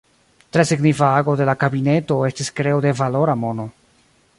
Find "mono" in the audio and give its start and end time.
3.45-3.73